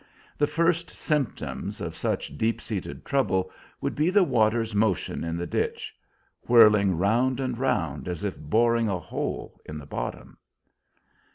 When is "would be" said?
3.81-4.09